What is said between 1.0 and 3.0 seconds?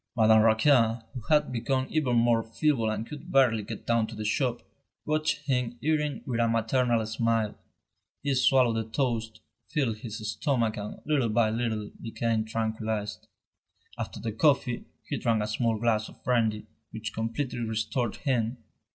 who had become even more feeble